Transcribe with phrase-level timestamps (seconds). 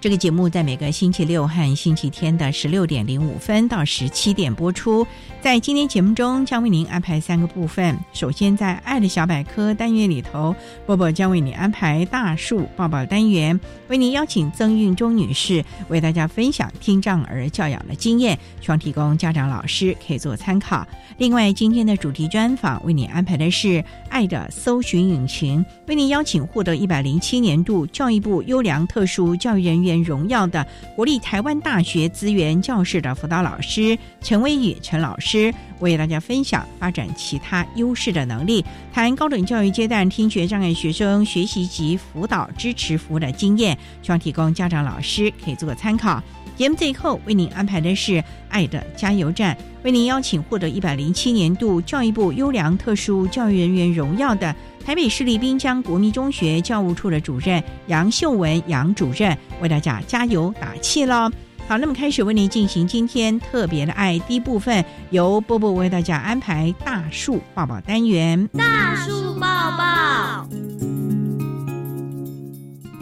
[0.00, 5.06] 这个节目在每个星期六和星期天的十六点零五分到十七点播出。
[5.42, 7.98] 在今天节目中，将为您安排三个部分。
[8.14, 10.56] 首先，在“爱的小百科”单元里头，
[10.86, 20.86] 波波将为你安排大树抱抱单元，为您邀请曾运中女士为大家分享听障儿教养的经验，希望提供家长老师可以做参考。
[21.18, 35.16] 另外，今天的主题专访为你安排的是“爱的搜寻引擎”，为您邀请获得一百零七年度教育部优良特殊教育人员荣耀的国立台湾大学资源教室的辅导老师陈威宇陈老。
[35.20, 46.22] 师为大家分享发展其他优势的能力，谈高等教育阶段听觉障碍学生学习及辅导支持服务的经验，希望提供家长老师可以做个参考。
[46.60, 54.54] 节目最后为您安排的是“爱的加油站”，为您邀请获得一百零七年度教育部优良特殊教育人员荣耀的
[54.84, 61.30] 台北市立滨江国民中学教务处的主任杨秀文杨主任，为大家加油打气喽！
[61.66, 68.46] 好，那么开始为您进行今天特别的爱第一部分，由波波为大家安排大树抱抱单元。
[68.48, 69.46] 大树抱
[69.78, 70.46] 抱，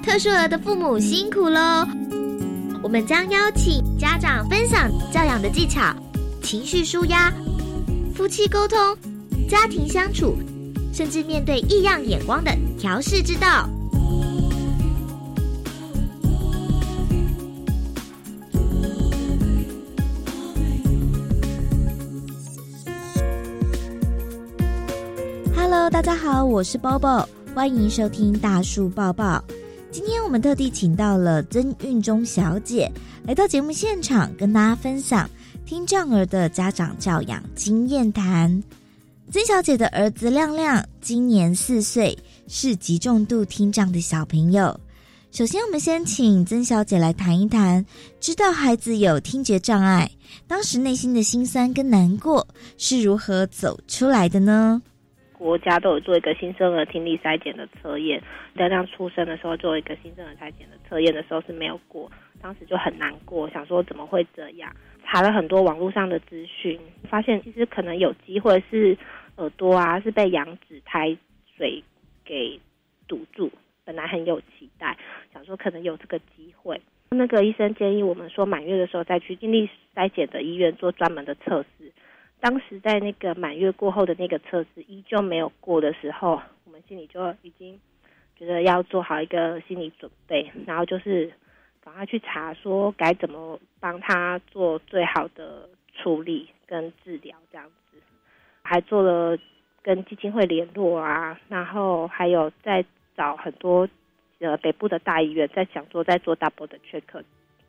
[0.01, 1.85] 特殊儿的父母辛苦喽！
[2.81, 5.95] 我们将邀请家长分享教养的技巧、
[6.43, 7.33] 情绪舒压、
[8.15, 8.79] 夫妻沟通、
[9.49, 10.37] 家庭相处，
[10.93, 13.69] 甚至面对异样眼光的调试之道。
[25.55, 29.43] Hello，大家好，我是 Bobo，欢迎收听大树抱抱。
[29.91, 32.91] 今天我们特地请到了曾运中小姐
[33.25, 35.29] 来到节目现场，跟大家分享
[35.65, 38.63] 听障儿的家长教养经验谈。
[39.33, 42.17] 曾小姐的儿子亮亮今年四岁，
[42.49, 44.79] 是极重度听障的小朋友。
[45.31, 47.85] 首先，我们先请曾小姐来谈一谈，
[48.21, 50.11] 知道孩子有听觉障碍，
[50.47, 54.83] 当时内心的心酸跟难过是如何走出来的呢？
[55.39, 58.21] 国家都有做一个新生儿听力筛检的测验，
[58.57, 62.11] 在亮出生的时候做一个新生儿筛检的测验的时候是没有过，
[62.43, 64.75] 当时就很难过，想说怎么会这样？
[65.05, 66.79] 查了很多网络上的资讯，
[67.09, 68.99] 发现其实可能有机会是
[69.37, 71.17] 耳朵啊是被羊脂胎
[71.57, 71.83] 水
[72.25, 72.61] 给
[73.07, 73.51] 堵住，
[73.85, 74.99] 本来很有期待，
[75.33, 76.81] 想说可能有这个机会。
[77.11, 81.91] 那个医生建议我们说满月的时候再去听力筛检的医院做专门的测试。
[82.41, 87.79] 当时在那个满月过后的那个测试依旧没有过的时候，我们心里就已经
[88.37, 91.33] 觉得要做好一个心理准备，然后就是
[91.85, 97.99] 赶快去查说该怎么帮他做最好的处理跟治疗这样子，
[98.63, 99.37] 还做了
[99.83, 102.85] 跟基金会联络啊，然后还有在
[103.17, 103.89] 找很多
[104.39, 107.03] 呃北部的大医院，在想说在做 double 的 check，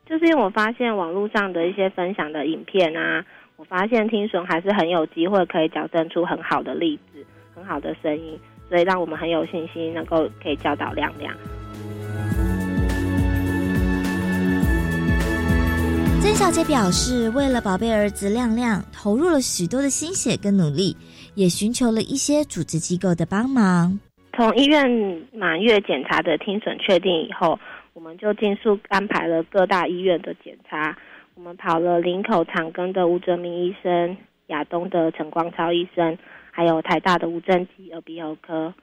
[0.06, 3.26] 就是因为我发现网络上的一些分享的影片啊。
[3.60, 7.22] 我发现听损还是很有机会可以矫正出很好的例子、
[7.54, 8.40] 很好的声音，
[8.70, 11.30] 所以让我们很有信心能够可以教导亮亮。
[16.22, 20.96] 曾小姐表示，为了宝贝儿子亮亮，投入了许多的心血跟努力，
[21.34, 24.00] 也寻求了一些组织机构的帮忙。
[24.34, 24.88] 从医院
[25.34, 27.60] 满月检查的听损确定以后，
[27.92, 30.96] 我们就尽速安排了各大医院的检查。
[31.40, 34.14] 我们跑了林口长庚的吴哲明医生、
[34.48, 36.18] 亚东的陈光超医生，
[36.50, 38.74] 还有台大的吴正基耳鼻喉科。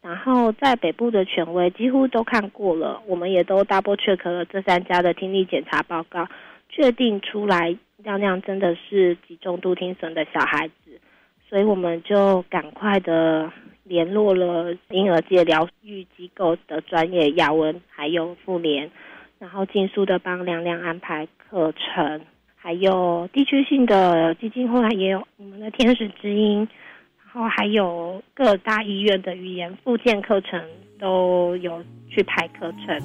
[0.00, 6.26] 然后在北部的权威几乎都看过了，我们也都 double check 了这三家的听力检查报告，
[6.68, 11.00] 确定出来亮亮真的是极重度听损的小孩子，
[11.48, 13.48] 所以我们就赶快的
[13.84, 18.90] 联络了婴儿界疗愈机构的专业亚文还有妇联，
[19.42, 22.20] 然后尽速的帮亮亮安排课程，
[22.54, 26.58] 还有地区性的基金会也有我们的天使之音。
[27.24, 30.62] 然后还有各大医院的语言复健课程
[31.00, 33.00] 都有去排课程。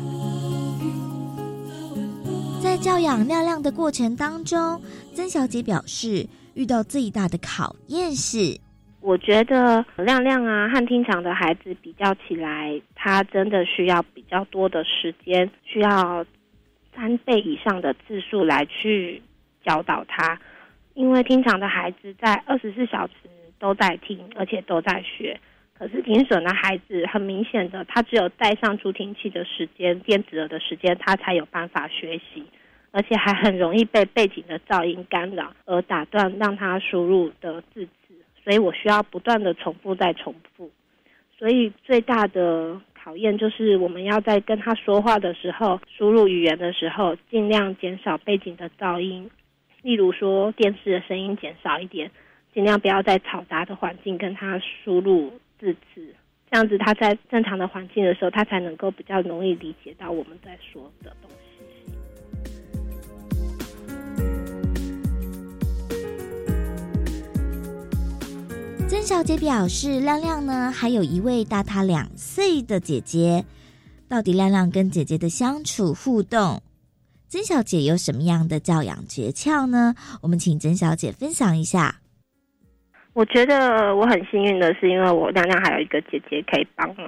[2.61, 4.79] 在教养亮亮的过程当中，
[5.15, 8.59] 曾小姐表示，遇到最大的考验是，
[9.01, 16.25] 我觉得亮亮啊和听长的孩子比较起来，他真的需要比较多的时间，需要
[16.95, 19.21] 三倍以上的字数来去
[19.63, 20.39] 教导他，
[20.93, 23.13] 因为听长的孩子在二十四小时。
[23.59, 25.39] 都在听，而且都在学。
[25.73, 32.43] 可是听损的孩子，很明显的，他只有带上助听器的时间、电子耳的时间，他才有办法学习，
[32.91, 38.06] 而且还很容易被背景的噪音干扰而打断，让他输入的字词。
[38.47, 40.71] 所以我需要不断的重复再重复。
[41.37, 49.29] 所以最大的考验就是，我们要在跟他说话的时候，输入语言的时候，尽量减少背景的噪音，
[49.81, 52.09] 例如说电视的声音减少一点。
[52.53, 56.15] 尽量不要在嘈杂的环境跟他输入字词，
[56.49, 61.46] 这样子他在正常的环境的时候，他才能够比较容易理解到我们在说的东西。
[68.89, 73.43] 曾小姐表示，亮亮呢还有一位大他两岁的姐姐，
[74.07, 76.61] 到底亮亮跟姐姐的相处互动，
[77.27, 79.93] 曾小姐有什么样的教养诀窍呢？
[80.21, 81.95] 我们请曾小姐分享一下。
[83.11, 87.05] 我觉得我很幸运的是，因为我亮亮还有一个姐姐可以帮忙。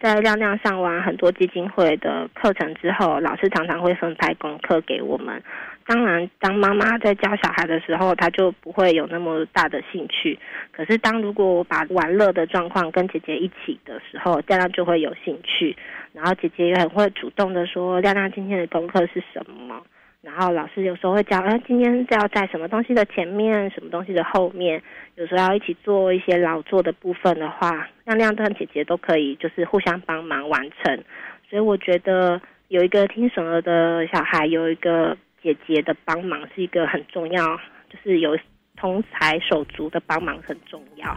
[0.00, 5.42] 在亮亮上完很多基金会的课程之后，老师常常会分派功课给我们。
[5.88, 10.38] 当然，当妈妈在教小孩的时候，他就不会有那么大的兴趣。
[10.70, 15.74] 可是，当如果我把玩乐的状况跟姐姐一起的时候，亮亮就会有兴趣。
[16.12, 19.82] 然后姐姐也很会主动的说：“亮亮今天的功课是什么？”
[20.20, 24.82] 然后老师有时候会教，哎，今天是要在什么东西的前面，什么东西的后面。
[25.14, 31.02] 有时候要一起做一些劳作的部分的话，亮亮跟姐姐都可以，就是互相帮忙完成。
[31.48, 32.38] 所以我觉得
[32.68, 35.16] 有一个听损儿的小孩，有一个
[35.48, 37.56] 姐姐的帮忙是一个很重要，
[37.88, 38.36] 就是有
[38.76, 41.16] 同才手足的帮忙很重要。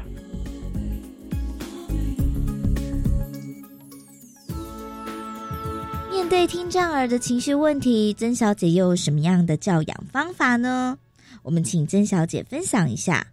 [6.09, 10.97] 面对听障儿的情绪问题，曾小姐又有什么样的教养方法呢？
[11.43, 13.25] 我们请曾小姐分享一下。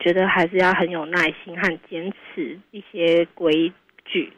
[0.00, 3.70] 觉得还是要很有耐心和坚持一些规
[4.04, 4.32] 矩，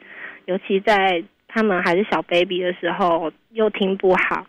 [0.45, 4.45] 尤其在他们还是小 baby 的时候，又听不好，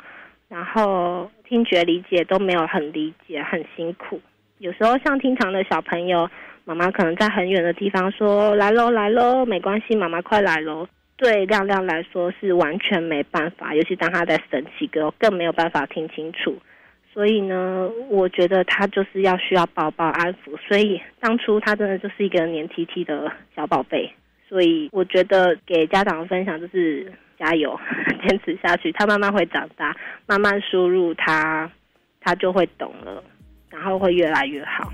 [0.52, 4.20] 然后听觉理解都没有很理解，很辛苦。
[4.58, 6.28] 有时候像听堂的小朋友，
[6.66, 16.54] 妈妈可能在很远的地方说：“来喽，来喽，没关系，妈妈快来喽。”对亮亮来说是完全没办法，尤其当他在生气，更更没有办法听清楚。
[17.14, 20.54] 所以呢，我觉得他就是要需要宝宝安抚。
[20.68, 24.12] 所以当初他真的就是一个黏 T T 的小宝贝。
[24.48, 27.10] 所以我觉得给家长分享就是
[27.42, 27.76] 加油，
[28.24, 29.96] 坚持下去，他慢慢会长大，
[30.26, 31.68] 慢慢输入他，
[32.20, 33.20] 他就会懂了，
[33.68, 34.92] 然后会越来越好。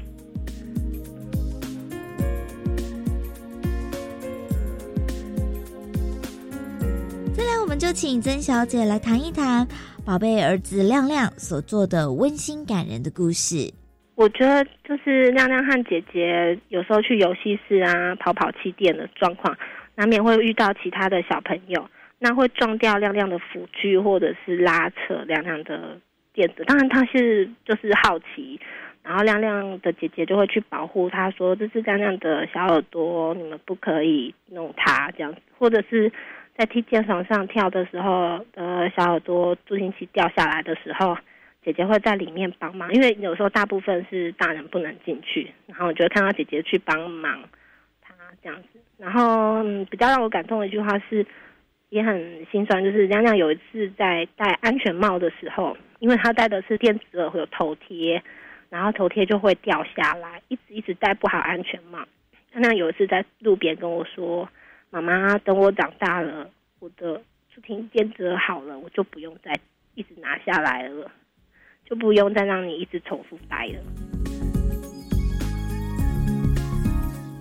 [7.37, 9.69] 再来，我们就请曾小姐来谈一谈
[10.07, 13.71] 宝贝儿子亮亮所做的温馨感人的故事。
[14.14, 19.55] 我觉得就是亮亮和姐姐有时候去游戏室啊、跑跑气垫的状况，
[19.95, 21.88] 难免会遇到其他的小朋友，
[22.19, 25.99] 那会撞掉亮亮的辅具，或者是拉扯亮亮的
[26.33, 26.65] 垫子。
[26.65, 28.61] 当然他是就是好奇，
[29.03, 36.13] 然后亮亮的姐姐就会去保护他，说这是亮亮的小耳朵，你们不可以弄它这样子，或者是。
[36.59, 41.17] 在踢毽床上跳的时候，呃，小耳朵助听器掉下来的时候，
[41.65, 47.45] 姐姐会在里面帮忙，因为有时候大部分是大人不能进去，然后我觉得看到姐姐去帮忙
[48.03, 51.25] 他这样子，然后比较让我感动的一句话是，
[51.90, 58.23] 也很心酸，就是亮亮有一次在戴安全帽的时候，因为他戴的是电子耳，会有头贴，
[58.68, 61.99] 然后头贴就会掉下来，一直一直戴不好安全帽，
[62.52, 64.49] 亮亮有一次在路边跟我说。
[64.90, 67.21] 妈妈，等我长大了，我的
[67.54, 69.52] 助听电子好了，我就不用再
[69.95, 71.12] 一直拿下来了，
[71.85, 74.18] 就不用再让你一直重复戴了。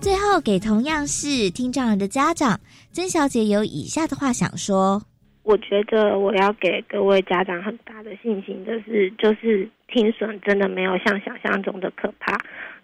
[0.08, 2.58] 最后给同样是听障人的家长，
[2.92, 5.02] 曾小姐有以下的话想说：
[5.42, 12.38] 我觉得我要给各位家长很大的信心的是，就是听损真的没有像想象中的可怕。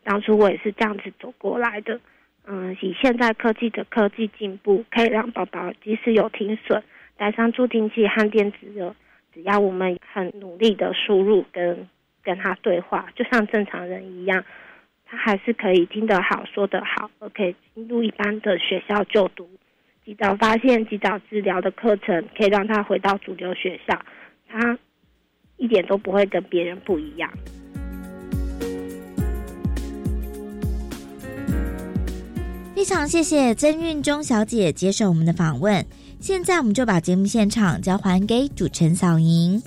[0.04, 1.98] 当初我也是这样子走过来的。
[2.46, 6.82] 嗯，以现在科技的科技进步，可以让宝宝即使有听损，
[7.16, 8.94] 戴上助听器和电子耳，
[9.32, 11.88] 只要我们很努力的输入跟
[12.22, 14.44] 跟他对话，就像正常人一样，
[15.14, 19.48] 他还是可以听得好、说得好，而可以进入一般的学校就读。
[20.04, 23.98] 及早发现、及早治疗的课程，可以让他回到主流学校，
[24.48, 24.76] 他
[25.56, 27.30] 一点都不会跟别人不一样。
[32.74, 35.86] 非常谢谢曾运中小姐接受我们的访问。
[36.18, 39.62] 现在我们就把节目现场交还给主持人小莹。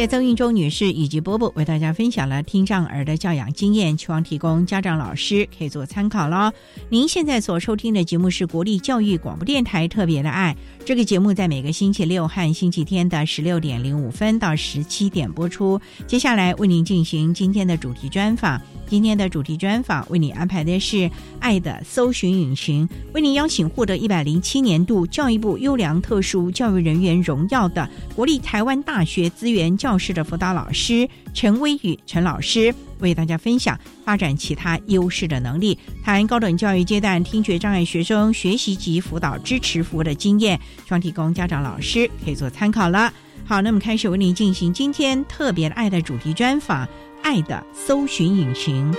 [0.00, 6.50] 谢曾运洲女士以及波波为大家分享了听障儿的教养经验，希望提供家长、老师可以做参考喽。
[6.88, 15.78] 您现在所收听的节目是国立教育广播电台特别的爱，这个节目在每个星期六和星期天的十六点零五分到十七点播出。
[16.06, 20.96] 接下来为您进行今天的主题专访，今天的主题专访为你安排的是
[21.40, 29.76] 《爱的搜寻引擎》，为您邀请获得一百零七年度教育部优良特殊教育人员荣耀的国立台湾大学资源。
[29.80, 43.12] 教教师的辅导老师陈威宇陈老师为大家分享发展其他优势的能力，谈高等教育阶段听觉障碍学生学习及辅导支持服务的经验，希望提供家长老师可以做参考了。
[43.44, 46.86] 好，那么开始为您进行今天特别爱的主题专访，
[47.20, 48.92] 《爱的搜寻引擎》，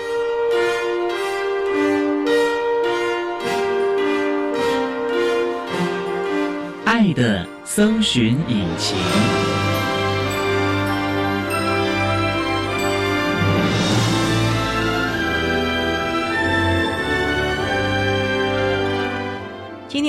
[6.83, 8.97] 爱的搜寻引擎。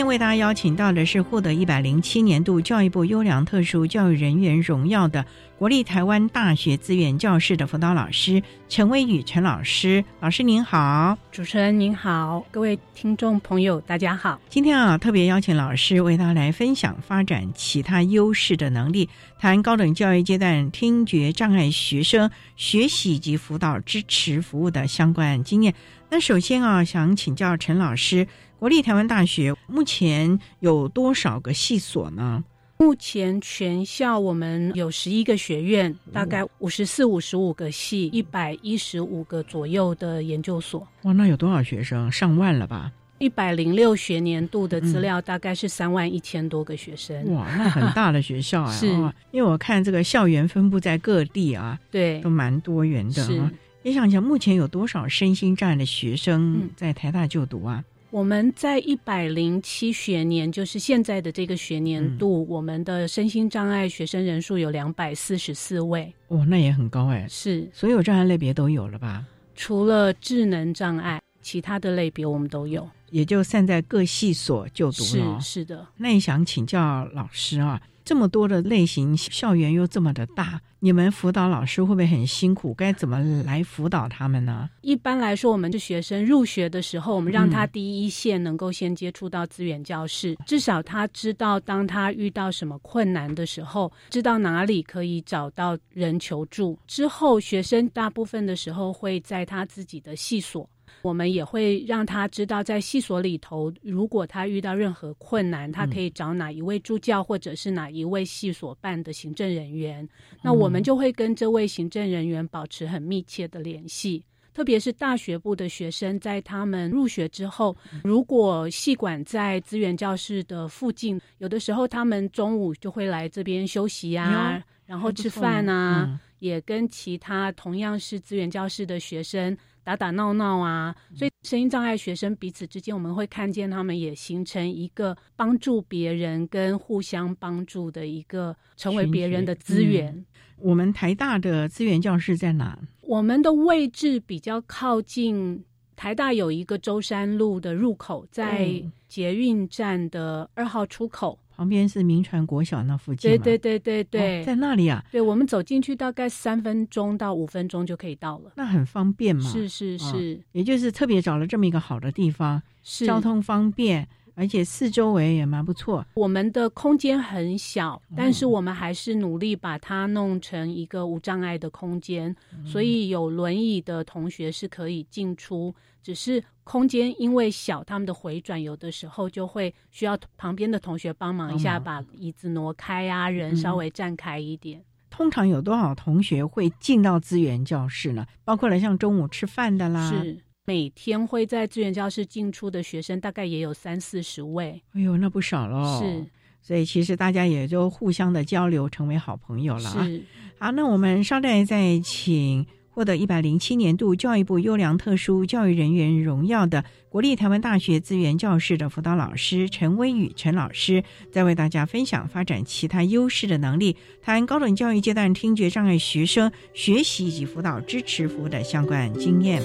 [0.03, 5.25] 天为大家邀请到的是获得一百零七年度教育部优良特殊教育人员荣耀的
[5.57, 10.05] 国立台湾大学资源教室的辅导老师陈威宇陈老师。
[10.19, 14.41] 老师您好，主持人您好，各位听众朋友大家好。
[14.49, 25.73] 今天啊，特别邀请老师为大家来分享发展其他优势的能力，谈高等教育阶段听觉障碍学生学习及辅导支持服务的相关经验。
[26.11, 28.27] 那首先啊，想请教陈老师。
[28.63, 32.45] 国立台湾大学目前有多少个系所呢？
[32.79, 40.87] 目前全校我们有十一个学院，大概五十四、五十五个系，一百一十五个左右的研究所。
[41.03, 42.13] 哇，那有多少学生？
[42.13, 42.93] 上万了吧？
[43.19, 47.35] 一百零六学年度的资料大概是三万一千多个学生。
[47.35, 48.71] 哇，那很大的学校啊！
[48.79, 48.87] 是，
[49.33, 53.25] 因为我看这个校园分布在各地啊，对，都蛮多元的。
[53.25, 53.43] 是，
[53.83, 57.83] 也想想目前有多少身心障碍的学生在台大就读啊？
[58.13, 66.13] 我们在一百零七学年，就是现在的这个学年度，我们的身心障碍学生人数有两百四十四位。
[66.29, 67.27] 哦，那也很高哎。
[67.27, 69.25] 是，所有障碍类别都有了吧？
[69.55, 75.41] 除了智能障碍，其他的类别我们都有，也就散在各系所就读了。
[75.41, 75.87] 是是的。
[75.97, 77.81] 那也想请教老师啊。
[78.13, 82.75] 这么多的类型，校园又这么的大，你们辅导老师会不会很辛苦？
[82.75, 84.69] 该怎么来辅导他们呢？
[84.83, 96.79] 一般来说，我们的学生入学的时候，我们让他第一线能够先接触到资源教室，至少他知道，当他遇到什么困难的时候，知道哪里可以找到人求助。
[96.87, 100.69] 之后，学生大部分的时候会在他自己的系所。
[101.01, 110.07] 我们也会让他知道，在系所里头，如果他遇到任何困难，他可以找哪一位助教，或者是哪一位系所办的行政人员。
[110.43, 114.23] 那我们就会跟这位行政人员保持很密切的联系。
[114.55, 129.57] 特别是大学部的学生，在他们入学之后，如果系馆在资源教室的附近，有的时候他们中午就会来这边休息啊，然后吃饭啊，也跟其他同样是资源教室的学生。
[129.85, 140.25] 打打闹闹啊，所以声音障碍学生彼此之间，我们会看见他们也形成一个帮助别人跟互相帮助的一个，成为别人的资源。
[140.59, 142.79] 我们台大的资源教室在哪？
[143.01, 145.65] 我们的位置比较靠近
[145.97, 151.39] 台大，有一个舟山路的入口，在捷运站的二号出口。
[151.63, 158.51] 旁边是民传国小那附近对对对对对，哦在那里啊，对我们走进去大概三分钟到五分钟就可以到了。
[158.57, 159.49] 那很方便嘛。
[159.49, 160.41] 是是哦是。
[160.51, 166.05] 也就是特别找了这么一个好的地方，是，交通方便，而且四周围也蛮不错。
[166.15, 175.75] 我们的空间很小，哦但是我们还是努力把它弄成一个无障碍的空间，嗯所以有轮椅的同学是可以进出。
[176.03, 184.83] 只是空间因为小，他们的回转有的时候就会需要旁边的同学帮忙一下，把椅子挪开啊，人稍微站开一点。
[185.11, 188.27] 通常有多少同学会进到资源教室呢？
[188.45, 194.81] 包括了像中午吃饭的啦，，是每天会在资源教室进出的学生大概也有三四十位。
[194.93, 196.01] 哎呦，那不少喽。
[196.01, 196.25] 是，
[196.61, 200.07] 所以其实大家也就互相的交流，成为好朋友了啊。
[200.07, 200.23] 是
[200.59, 219.63] 好，那我们稍待再请获得一百零七年度教育部优良特殊教育人员荣耀的国立台湾大学资源教室的辅导老师陈威宇陈老师，在为大家分享发展其他优势的能力，谈高等教育阶段听觉障碍学生学习以及辅导支持服务的相关经验。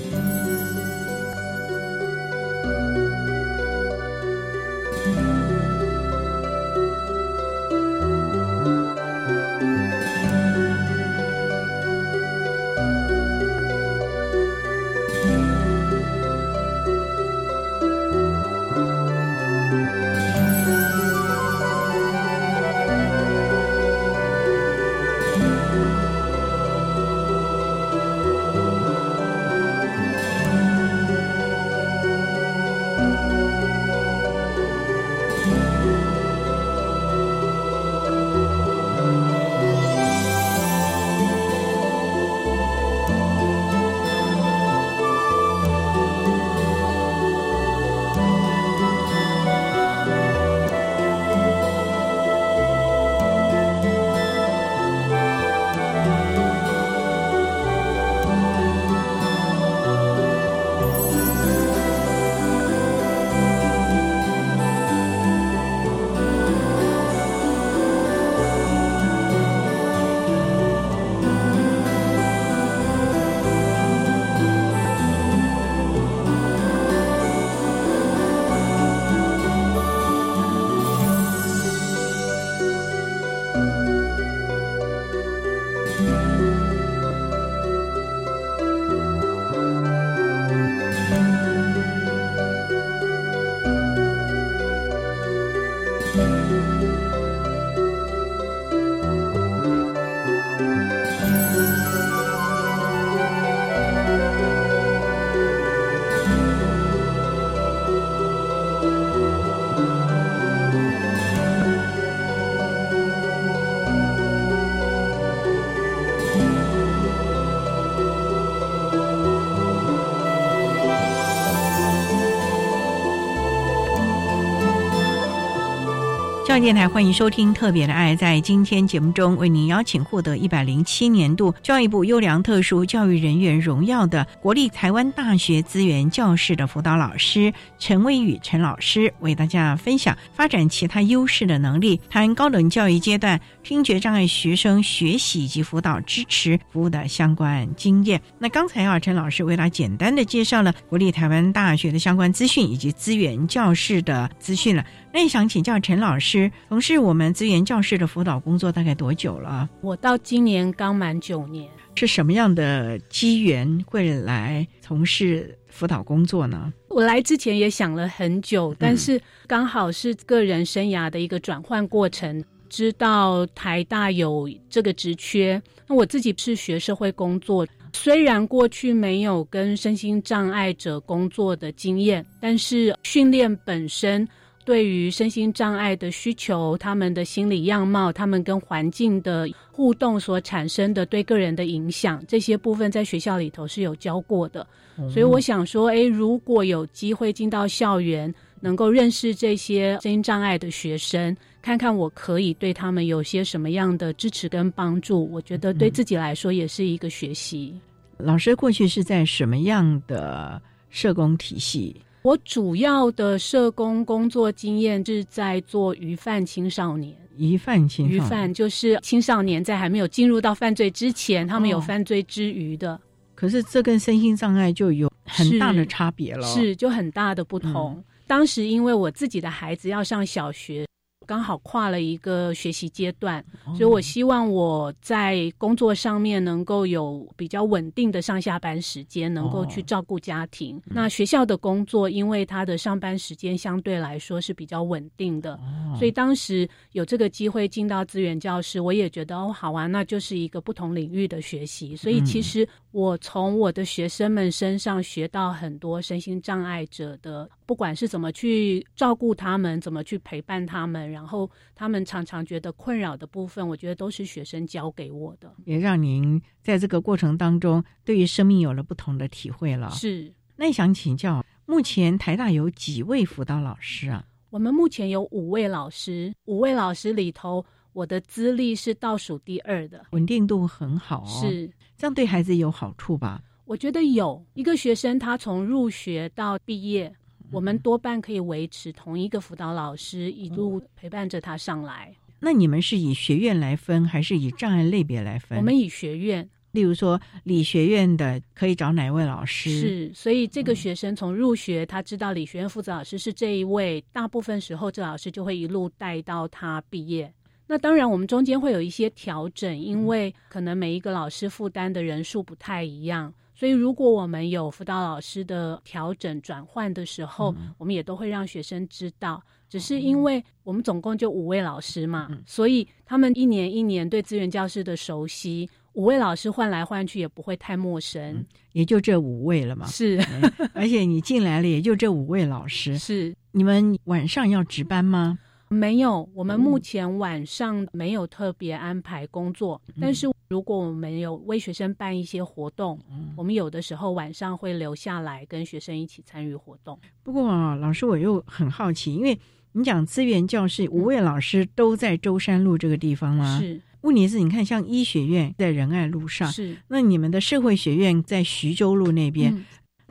[126.58, 128.16] 教电台欢迎收听《特别的爱》。
[128.18, 148.20] 在今天节目中，为您邀请获得一百零七年度教育部优良特殊教育人员荣耀的国立台湾大学资源教室的辅导老师陈威宇陈老师，为大家分享发展其他优势的能力，谈高等教育阶段听觉障碍学生学习以及辅导支持服务的相关经验。
[148.40, 154.84] 那刚才啊，陈老师为他简单的介绍了国立台湾大学的相关资讯以及资源教室的资讯了。
[155.18, 159.68] 那也想请教陈老师，从事我们资源教室的辅导工作大概多久了？
[159.82, 161.68] 我到今年刚满九年。
[161.96, 166.72] 是什么样的机缘会来从事辅导工作呢？
[166.90, 172.46] 我来之前也想了很久，但是刚好是个人生涯的一个转换过程。
[172.70, 184.28] 知道台大有这个职缺，那我自己是学社会工作，虽然过去没有跟身心障碍者工作的经验，但是训练本身
[184.68, 194.68] 对于身心障碍的需求、他们的心理样貌、他们跟环境的互动所产生的对个人的影响，这些部分在学校里头是有教过的。
[195.10, 207.74] 所以我想说，诶，如果有机会进到校园，能够认识这些身心障碍的学生，看看我可以对他们有些什么样的支持跟帮助，我觉得对自己来说也是一个学习。
[208.18, 211.96] 老师过去是在什么样的社工体系？
[212.28, 217.16] 我主要的社工工作经验是在做鱼贩青少年。
[217.38, 223.00] 疑犯青疑犯就是青少年在还没有进入到犯罪之前，他们有哦犯罪之余的。
[223.34, 226.46] 可是这跟身心障碍就有很大的差别了。
[226.46, 228.04] 是就很大的不同。
[228.26, 230.86] 当时因为我自己的孩子要上小学，
[231.28, 233.44] 刚好跨了一个学习阶段，
[233.76, 240.82] 所以我希望我在工作上面能够有比较稳定的上下班时间，能够去照顾家庭。
[240.86, 245.60] 那学校的工作，因为他的上班时间相对来说是比较稳定的，
[245.98, 251.94] 所以当时有这个机会进到资源教室，我也觉得哦，好玩，那就是一个不同领域的学习。
[251.96, 269.90] 所以其实我从我的学生们身上学到很多身心障碍者的，不管是怎么去照顾他们，怎么去陪伴他们，然后他们常常觉得困扰的部分，我觉得都是学生教给我的，也让您在这个过程当中对于生命有了不同的体会了。
[269.90, 270.32] 是。
[270.56, 274.24] 那想请教，目前台大有几位辅导老师啊？
[274.52, 281.26] 我们目前有五位老师，五位老师里头，我的资历是倒数第二的，稳定度很好。
[281.26, 283.42] 是，这样对孩子有好处吧？
[283.66, 287.12] 我觉得有一个学生，他从入学到毕业，
[287.52, 292.14] 我们多半可以维持同一个辅导老师一路陪伴着他上来。
[292.40, 295.58] 那你们是以学院来分，还是以障碍类别来分？
[295.58, 296.48] 我们以学院。
[296.72, 299.72] 例如说，理学院的可以找哪位老师？
[299.72, 307.34] 是，所以这个学生从入学，他知道理学院负责老师是这一位，大部分时候这老师就会一路带到他毕业。
[307.66, 319.42] 那当然，我们中间会有一些调整，因为可能每一个老师负担的人数不太一样，所以如果我们有辅导老师的调整转换的时候，我们也都会让学生知道。
[319.68, 325.68] 只是因为我们总共就五位老师嘛，所以他们一年一年对资源教师的熟悉。
[325.94, 329.88] 五位老师换来换去也不会太陌生，也就这五位了嘛。
[329.88, 330.24] 是，
[330.76, 332.96] 而且你进来了也就这五位老师。
[333.00, 335.40] 是，你们晚上要值班吗？
[335.70, 339.82] 没有，我们目前晚上没有特别安排工作。
[340.00, 343.00] 但是如果我们有为学生办一些活动，
[343.36, 346.98] 我们有的时候晚上会留下来跟学生一起参与活动。
[347.24, 349.38] 不过啊，老师我又很好奇，因为
[349.74, 353.60] 你讲资源教室五位老师都在舟山路这个地方吗？
[353.60, 353.82] 是。
[354.02, 359.66] 问题是，你看，像医学院在仁爱路上，是那你们的社会学院在徐州路那边，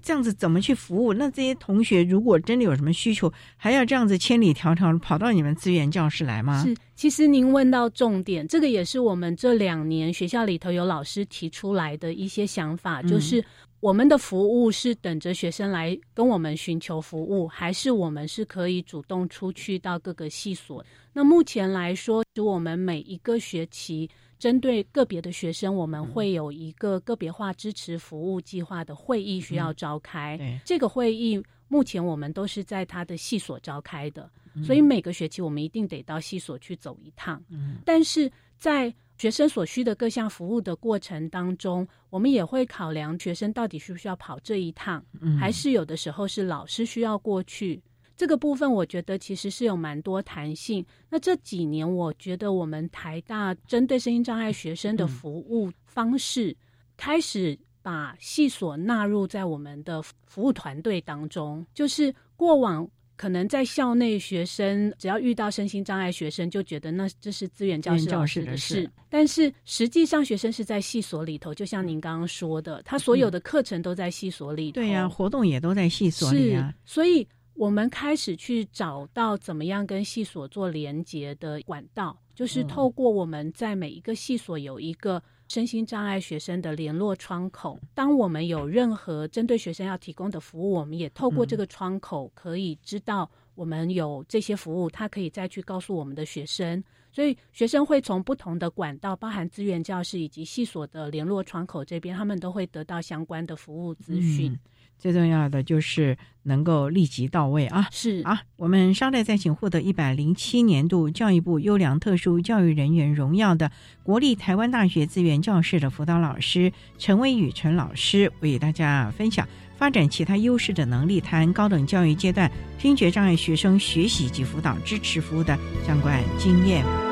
[0.07, 1.13] 这样子怎么去服务？
[1.13, 6.63] 那这些同学如果真的有什么需求，还要这样子千里迢迢跑到你们资源教室来吗？
[6.65, 13.45] 是，其实您问到重点，这个也是我们这两年学校里头有老师提出来的一些想法，就是
[13.81, 20.85] 我们的服务是等着学生来跟我们寻求服务，还是我们是可以主动出去到各个系所？
[21.13, 30.61] 那目前来说，就我们每一个学期针对个别的学生，我们会有一个个别化支持服务计划的会议需要召开。
[30.65, 34.31] 这个会议目前我们都是在他的系所召开的，
[34.65, 37.43] 所以每个学期我们一定得到系所去走一趟。
[37.85, 45.03] 但是在学生所需的各项服务的过程当中，我们也会考量学生到底需不需要跑这一趟，
[45.41, 47.83] 还是有的时候是老师需要过去。
[48.17, 50.85] 这个部分我觉得其实是有蛮多弹性。
[51.11, 56.57] 那这几年，我觉得我们台大针对身心障碍学生的服务方式，
[56.97, 61.65] 开始把系所纳入在我们的服务团队当中。
[61.75, 68.91] 就是过往可能在校内学生只要遇到身心障碍学生，就觉得那这是资源教师老师的事。
[69.11, 77.29] 但是实际上，学生是在系所里头，就像您刚刚说的，他所有的课程都在系所里头，对呀，活动也都在系所里啊，所以。
[77.57, 87.79] 我们开始去找到怎么样跟系所做连接的管道，就是透过我们在每一个系所有一个身心障碍学生的联络窗口。
[87.95, 96.85] 当我们有任何针对学生要提供的服务，我们也透过这个窗口可以知道我们有这些服务，他可以再去告诉我们的学生。
[97.11, 104.55] 所以学生会从不同的管道，包含资源教室以及系所的联络窗口这边，他们都会得到相关的服务资讯。
[104.99, 107.89] 最重要的就是能够立即到位啊！
[107.91, 113.71] 是啊，我们稍待再请获得一百零七年度教育部优良特殊教育人员荣耀的
[114.03, 125.57] 国立台湾大学资源教室的辅导老师陈威宇陈老师，为大家分享发展其他优势的能力，谈高等教育阶段听觉障碍学生学习及辅导支持服务的
[125.87, 127.06] 相关经验。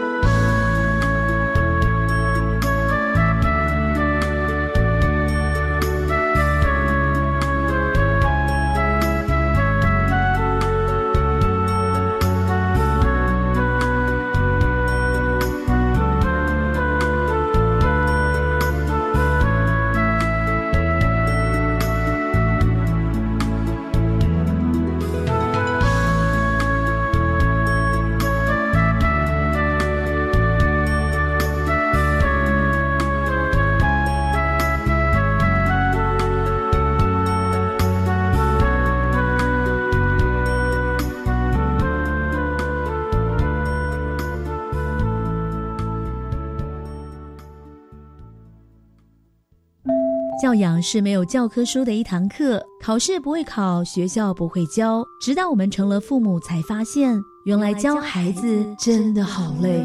[50.85, 59.83] 是没有教科书的一堂课，考试不会考，学校不会教，直到我们成了父母才发现，原来教孩子真的好累。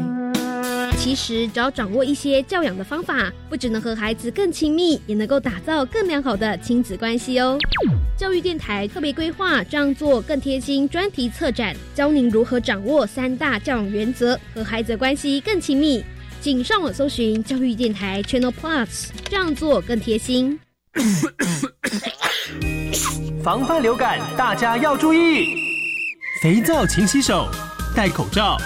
[0.98, 7.56] 其实，只要掌握一些教养的方法，不只能和孩子更亲密，也能够打造更良好的亲子关系哦。
[8.18, 16.04] 教育电台特别规划这样做更贴心专题策展，教您如何掌握三大教养原则，和孩子关系更亲密。
[16.42, 20.60] 请上网搜寻教育电台 Channel Plus，这样做更贴心。
[23.42, 25.56] 防范流感，大家要注意：
[26.42, 27.48] 肥皂勤洗手，
[27.94, 28.56] 戴口罩。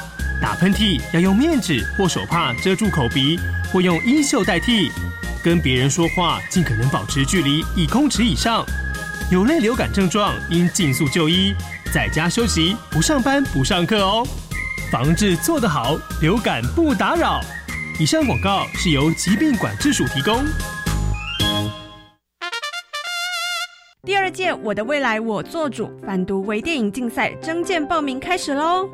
[0.41, 3.39] 打喷嚏要用面纸或手帕遮住口鼻，
[3.73, 4.91] 或用衣袖代替。
[5.43, 8.65] 跟别人说话尽可能保持距离一公尺以上。
[9.31, 11.55] 有类流感症状应尽速就医，
[11.93, 14.27] 在家休息，不上班不上课哦。
[14.91, 17.41] 防治做得好，流感不打扰。
[17.99, 20.45] 以上广告是由疾病管制署提供。
[24.35, 28.91] 届我的未来我做主反毒微电影竞赛征件报名开始喽！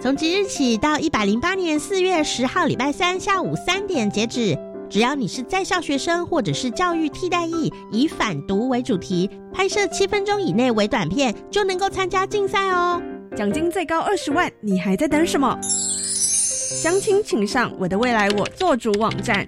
[0.00, 4.58] 从即日起到一百零八年四月十号礼拜三下午三点截止，
[4.90, 13.00] 只要你是在校学生或者是教育替代役，以反毒为主题，拍摄七分钟以内为短片，就能够参加竞赛哦。
[13.36, 15.56] 奖金最高二十万，你还在等什么？
[15.62, 19.46] 详情请上我的未来我做主网站。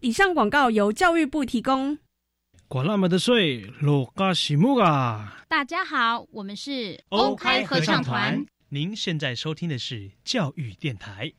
[0.00, 1.98] 以上广告由教育部提供。
[2.74, 5.44] 管那么的水，落嘎西木啊！
[5.46, 8.44] 大家好，我们是欧开合唱团。
[8.68, 11.32] 您现在收听的是教育电台。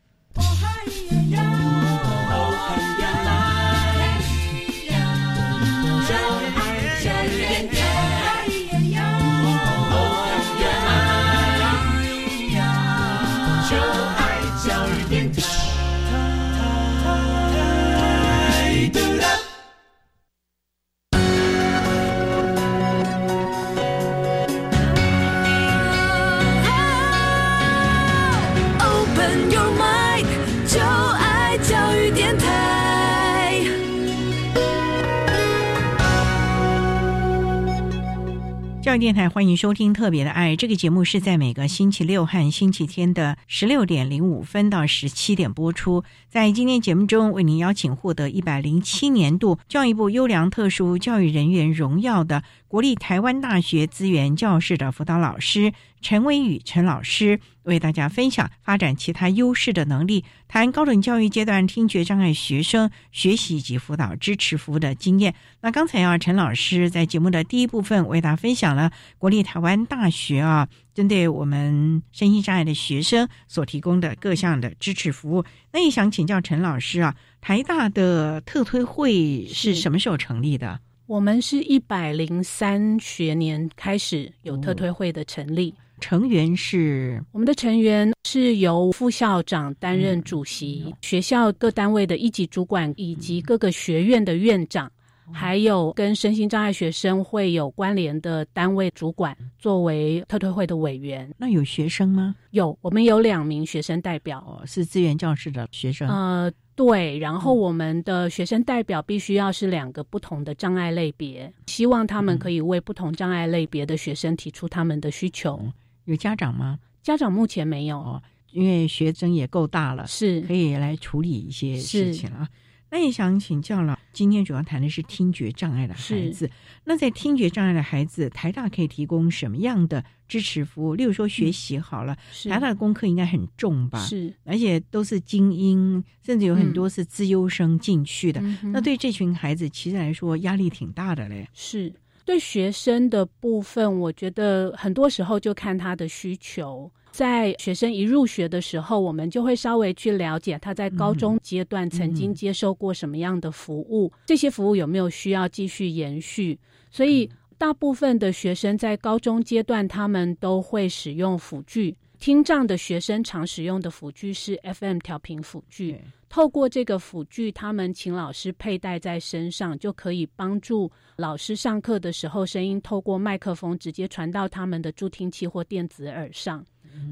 [38.97, 46.05] 电台欢迎收听《特别的爱》这个节目，是在每个星期六和星期天的十六点零五分到十七点播出。
[46.29, 52.43] 在今天节目中，为您邀请获得一百零七年度教育部优良特殊教育人员荣耀的
[52.75, 57.39] 国立台湾大学资源教室的辅导老师陈伟宇陈老师。
[57.63, 65.33] 为大家分享发展其他优势的能力，谈高等教育阶段听觉障碍学生学习及辅导支持服务的经验。
[65.61, 75.45] 那刚才啊，陈老师在节目的第一部分为大家分享了国立台湾大学啊，针对我们身心障碍的学生所提供的各项的支持服务。
[75.71, 80.81] 那也想请教陈老师啊，台大的特推会是什么时候成立的？
[81.07, 85.71] 我们是一百零三学年开始有特推会的成立。
[85.99, 94.91] 成员是我们的成员是由副校长担任主席，学校各单位的一级主管以及各个学院的院长，
[95.31, 101.31] 还有跟身心障碍学生会有关联的单位主管作为特推会的委员。
[101.37, 102.35] 那有学生吗？
[102.49, 106.09] 有，我们有两名学生代表，是资源教室的学生。
[106.09, 115.71] 呃，对，然后我们的学生代表必须要是两个不同的障碍类别，希望他们可以为不同障碍类别的学生提出他们的需求。
[116.03, 116.77] 有家长吗？
[117.01, 122.47] 家长目前没有哦，因为学生也够大了，是可以来处理一些事情了。
[122.89, 126.49] 那也想请教了，今天主要谈的是听觉障碍的孩子。
[126.85, 130.95] 那在听觉障碍的孩子，台大可以提供什么样的支持服务？
[130.95, 133.99] 例如说学习好了，台大的功课应该很重吧？
[133.99, 138.39] 是，而且都是精英，甚至有很多是资优生进去的。
[138.71, 141.47] 那对这群孩子其实来说压力挺大的嘞。
[141.53, 141.93] 是。
[142.23, 146.91] 对学生的部分，我觉得很多时候就看他的需求。
[147.15, 156.59] 在学生一入学的时候，我们就会稍微去了解他在高中阶段曾经接受过什么样的服务，这些服务有没有需要继续延续。
[156.91, 161.95] 所以，大部分的学生在高中阶段，他们都会使用辅具。
[162.19, 165.97] 听障的学生常使用的辅具是 FM 调频辅具。
[166.27, 176.65] 透过这个辅具，他们请老师佩戴在身上，就可以帮助老师上课的时候，声音透过麦克风直接传到他们的助听器或电子耳上。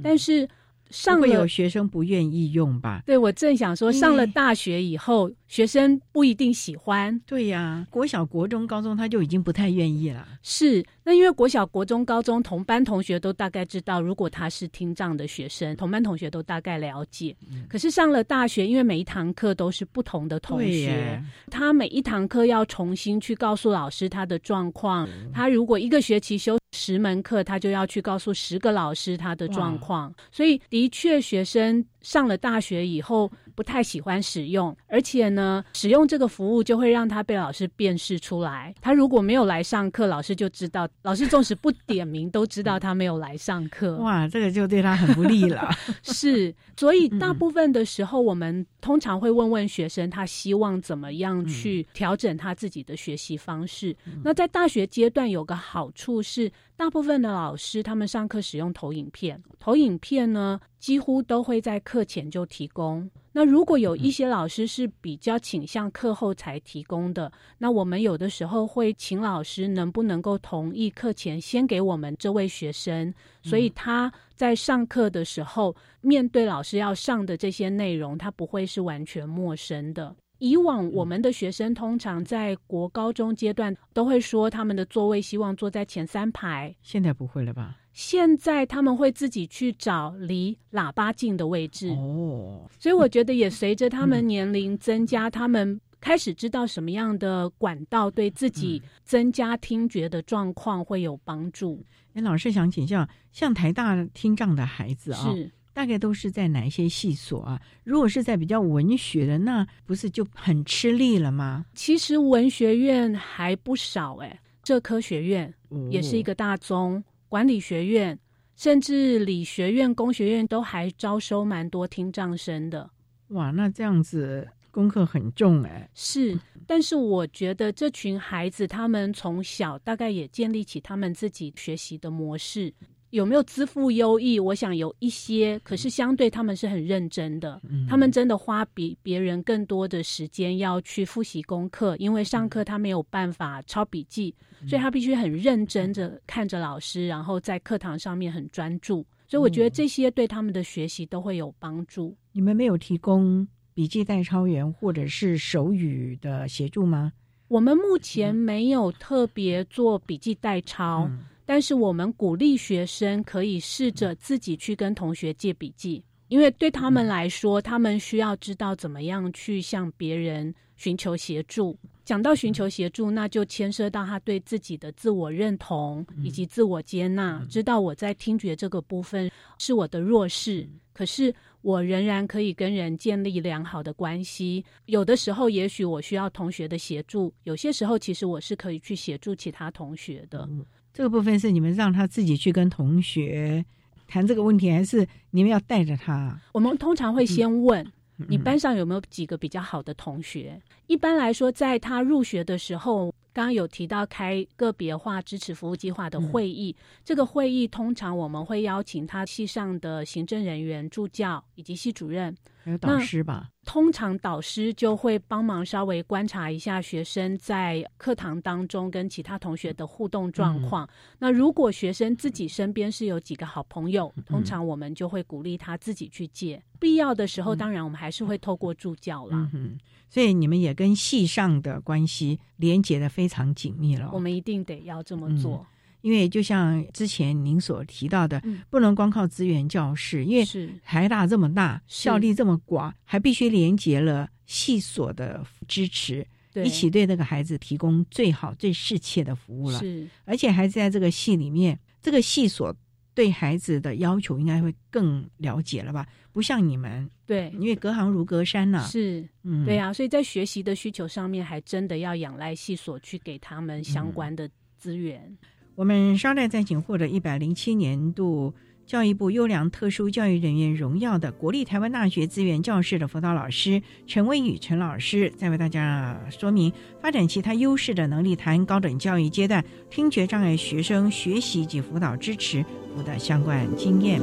[0.04, 0.48] 但是，
[0.90, 3.02] 上了会有学生不愿意用吧？
[3.06, 7.20] 对，我正想说，上了大学以后，学生不一定喜欢。
[7.26, 10.28] 对呀、国小、国中、高中他就已经不太愿意了。
[10.44, 17.36] 是，那因为国小、国中、高中同班同学都大概知道，如果他是听障的学生，同班同学都大概了解。
[17.68, 25.08] 可是上了大学，因为每一堂课都是不同的同学，他每一堂课要重新去告诉老师他的状况。
[25.34, 30.14] 他如果一个学期修十门课，他就要去告诉十个老师他的状况。
[30.32, 38.74] 所以，的确，学生上了大学以后不太喜欢使用，而且呢，使用这个服务就会让他被老师辨识出来。
[38.82, 43.98] 他如果没有来上课，老师就知道，老师纵使不点名，都知道他没有来上课。
[44.04, 45.70] 哇，这个就对他很不利了。
[46.02, 53.94] 是，所以大部分的时候，我们通常会问问学生，他希望怎么样去调整他自己的学习方式。
[54.24, 63.10] 那在大学阶段有个好处是，大部分的老师他们上课使用投影片，投影片呢几乎都会在课前就提供。
[63.36, 80.16] 那如果有一些老师是比较倾向课后才提供的，那我们有的时候会请老师能不能够同意课前先给我们这位学生，所以他在上课的时候，面对老师要上的这些内容，他不会是完全陌生的。
[80.38, 87.78] 以往我们的学生通常在国高中阶段都会说他们的座位希望坐在前三排，现在不会了吧？
[87.94, 91.90] 现在他们会自己去找离喇叭近的位置。
[91.90, 101.82] 哦，所以我觉得也随着他们年龄增加，他们开始知道什么样的管道对自己增加听觉的状况会有帮助。
[102.14, 105.50] 哎，老师想请教，像台大听障的孩子啊、是。
[105.76, 107.60] 大概都是在哪一些系所啊？
[107.84, 111.66] 如果是在比较文学的，那不是就很吃力了吗？
[111.74, 118.20] 其实文学院还不少哎、社科学院哦也是一个大宗，管理学院
[118.56, 122.88] 甚至理学院、工学院都还招收蛮多听障生的。
[123.30, 125.90] 哇，那这样子功课很重哎。
[125.96, 132.72] 是，但是我觉得这群孩子他们从小大概也建立起他们自己学习的模式。
[133.14, 134.40] 有没有资赋优异？
[134.40, 144.34] 我想有一些，可是相对他们是很认真的，他们真的花比别人更多的时间要去复习功课，因为上课他没有办法抄笔记，
[144.68, 149.06] 所以他必须很认真的看着老师，然后在课堂上面很专注。
[149.28, 152.18] 所以我觉得这些对他们的学习都会有帮助。
[152.32, 157.14] 你们没有提供笔记代抄员或者是手语的协助吗？
[157.48, 161.08] 我们目前没有特别做笔记代抄。
[161.12, 171.78] 嗯但是我们鼓励学生可以试着自己去跟同学借笔记，因为对他们来说，他们需要知道怎么样去向别人寻求协助。
[172.06, 184.66] 讲到寻求协助，那就牵涉到他对自己的自我认同以及自我接纳，知道我在听觉这个部分是我的弱势，可是我仍然可以跟人建立良好的关系。
[184.88, 190.48] 有的时候，也许我需要同学的协助；有些时候，其实我是可以去协助其他同学的。
[190.94, 193.66] 这个部分是你们让他自己去跟同学
[194.08, 196.40] 谈这个问题，还是你们要带着他？
[196.52, 197.86] 我们通常会先问、
[198.28, 200.62] 你班上有没有几个比较好的同学。
[200.86, 213.50] 一般来说，在他入学的时候，刚刚有提到开个别化支持服务计划的会议，这个会议通常我们会邀请他系上的行政人员、助教以及系主任，还有导师吧。
[213.66, 220.88] 通常导师就会帮忙稍微观察一下学生在课堂当中跟其他同学的互动状况。
[221.20, 226.62] 那如果学生自己身边是有几个好朋友，通常我们就会鼓励他自己去借。
[226.80, 229.50] 必要的时候，当然我们还是会透过助教啦。
[229.54, 229.78] 嗯
[230.10, 234.12] 所以你们也跟系上的关系连接的非常紧密了。
[234.14, 235.66] 我们一定得要这么做。
[236.04, 238.62] 因为就像之前您所提到的，嗯。
[238.70, 240.70] 不能光靠资源教室，因为是。
[240.84, 242.04] 台大这么大，是。
[242.04, 249.80] 效力这么广，还必须连接了系所的支持，一起对那个孩子提供最好、最适切的服务了。
[249.80, 252.76] 是，而且还在这个系里面，这个系所
[253.16, 256.06] 对孩子的要求应该会更了解了吧？
[256.34, 265.38] 不像你们，对，因为隔行如隔山呐、是，嗯，对啊，所以在学习的需求上面，还真的要仰赖系所去给他们相关的资源。
[265.76, 268.54] 我们稍待再请获得一百零七年度
[268.86, 276.72] 教育部优良特殊教育人员荣耀的国立台湾大学资源教室的辅导老师陈威宇陈老师，再为大家说明
[277.02, 284.22] 发展其他优势的能力，谈高等教育阶段听觉障碍学生学习及辅导支持服务的相关经验。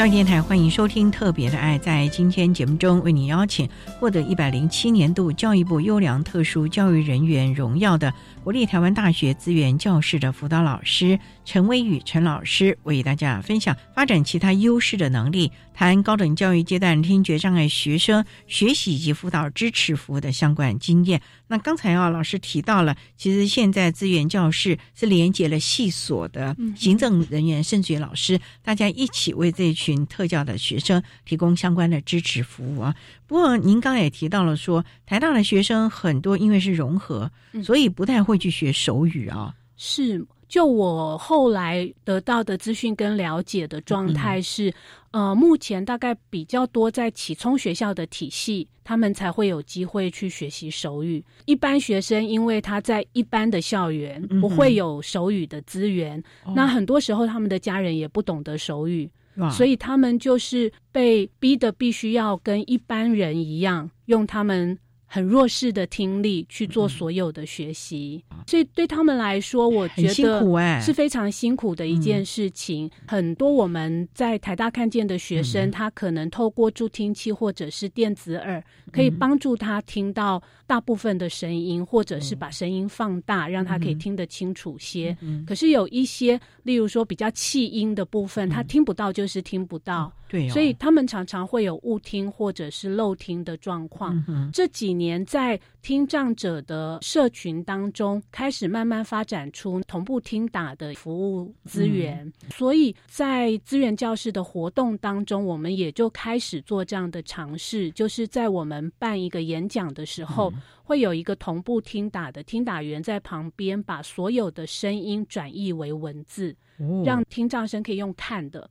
[0.00, 1.78] 教育电台欢迎收听《特别的爱》。
[1.82, 8.10] 在今天节目中，为你邀请获得一百零七年度教育部优良特殊教育人员荣耀的
[8.42, 21.20] 国立台湾大学资源教室的辅导老师陈威宇陈老师，为大家分享发展其他优势的能力，谈高等教育阶段听觉障碍学生学习以及辅导支持服务的相关经验。
[21.48, 32.94] 那刚才啊，老师提到了，其实现在资源教室是连接了系所的行政人员，甚至于老师，大家一起为这群特教的学生提供相关的支持服务啊。
[33.26, 37.30] 不过您刚才也提到了说，台大的学生很多因为是融合，
[37.62, 39.54] 所以不太会去学手语啊。
[39.76, 44.72] 是，就我后来得到的资讯跟了解的状态是，
[45.10, 51.24] 呃，目前大概比较多在启聪学校的体系，他们才会有机会去学习手语。
[51.46, 56.22] 一般学生因为他在一般的校园不会有手语的资源，
[56.54, 59.08] 那很多时候他们的家人也不懂得手语。
[59.50, 68.24] 所以他们就是被逼的，必须要跟一般人一样，用他们很弱势的听力去做所有的学习。
[68.46, 72.90] 所以对他们来说，我觉得是非常辛苦的一件事情。
[73.06, 78.62] 很多我们在台大看见的学生，他可能透过助听器或者是电子耳，
[78.92, 85.16] 可以帮助他听到大部分的声音，或者是把声音放大，让他可以听得清楚些。
[85.44, 90.12] 可是有一些，例如说比较气音的部分，他听不到就是听不到。
[90.28, 94.24] 对，所以他们常常会有误听或者是漏听的状况。
[94.52, 98.22] 这几年在听障者的社群当中。
[98.30, 110.52] 开始慢慢发展出同步听打的服务资源，所以在资源教室的活动当中，我们也就开始做这样的尝试，就是在我们办一个演讲的时候，
[110.82, 116.56] 会有一个同步听打的听打员在旁边，把所有的声音转译为文字，
[117.04, 118.68] 让听障生可以用看的。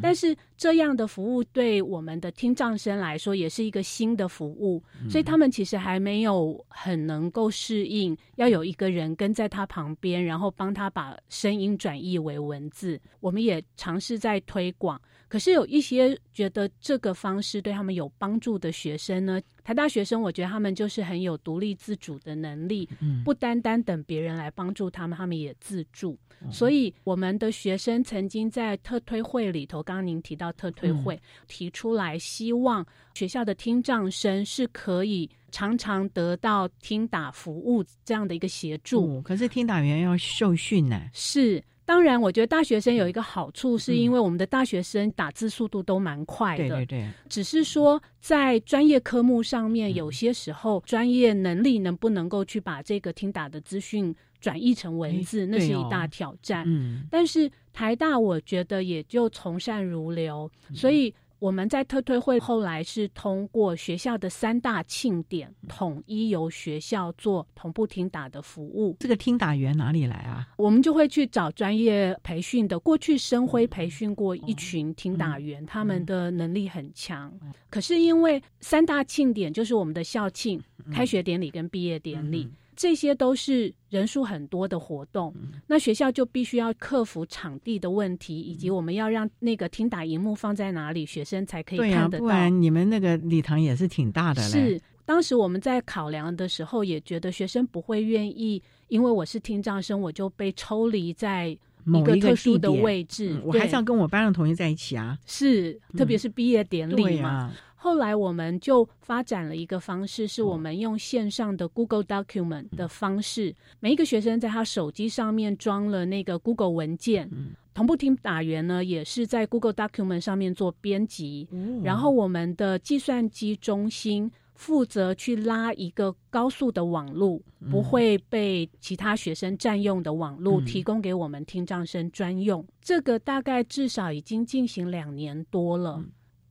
[0.00, 4.80] 但是这样的服务对我们的听障生来说也是一个新的服务，
[5.10, 13.00] 所以他们其实还没有很能够适应，要有一个人跟在他旁边，然后帮他把声音转译为文字。
[13.18, 15.00] 我们也尝试在推广。
[15.32, 22.86] 可是有一些觉得这个方式对他们有帮助的学生呢，台大学生，我觉得他们就是很有独立自主的能力，
[23.24, 26.18] 不单单等别人来帮助他们，他们也自助。
[26.50, 31.18] 所以我们的学生曾经在特推会里头，刚刚您提到特推会
[31.48, 39.22] 提出来，希望学校的听障生是可以常常得到听打服务这样的一个协助。
[39.22, 41.08] 可是听打员要受训呢？
[41.14, 41.64] 是。
[41.84, 46.68] 当然，我觉得大学生有一个好处，是因为我们的大学生打字速度都蛮快的。
[46.68, 47.10] 对对对。
[47.28, 56.64] 只是说，在专业科目上面，有些时候专业能力能不能够去把这个听打的资讯转译成文字，那是一大挑战。
[56.66, 57.06] 嗯。
[57.10, 61.14] 但是台大，我觉得也就从善如流，所以。
[61.42, 68.96] 我们在特推会后来是通过学校的三大庆典，统一由学校做同步听打的服务。
[69.00, 70.46] 这个听打员哪里来啊？
[70.56, 72.78] 我们就会去找专业培训的。
[72.78, 77.36] 过去生辉培训过一群听打员，他们的能力很强。
[77.68, 80.62] 可是因为三大庆典就是我们的校庆、
[80.92, 82.48] 开学典礼跟毕业典礼。
[82.74, 85.34] 这些都是人数很多的活动，
[85.66, 92.24] 那学校就必须要克服场地的问题，以及我们要让那个听打荧幕放在哪里，学生才可以看得到。
[92.24, 94.42] 不然你们那个礼堂也是挺大的。
[94.42, 103.38] 是，当时我们在考量的时候，也觉得学生不会愿意，因为我是听障生，我就被抽离在某一个特殊的位置。
[103.44, 105.18] 我还是要跟我班上同学在一起啊。
[105.26, 107.52] 是，特别是毕业典礼嘛。
[107.82, 117.28] 后来我们就发展了一个方式，是我们用线上的 Google Document 的方式，每一个学生在他手机上面装了那个 Google 文件，
[117.74, 121.48] 同步听打员呢也是在 Google Document 上面做编辑，
[121.82, 132.64] 然后我们的计算机中心负责去拉一个高速的网路，不会被其他学生占用的网路，提供给我们听障生专用。
[132.80, 136.00] 这个大概至少已经进行两年多了。